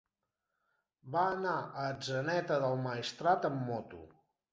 Va 1.15 1.25
anar 1.33 1.53
a 1.65 1.83
Atzeneta 1.89 2.57
del 2.63 2.73
Maestrat 2.87 3.47
amb 3.51 3.63
moto. 3.69 4.01